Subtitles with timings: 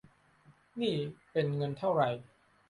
[0.81, 0.95] นี่
[1.31, 2.09] เป็นเงินเท่าไหร่